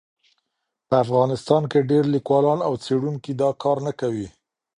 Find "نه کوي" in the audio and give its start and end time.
3.87-4.27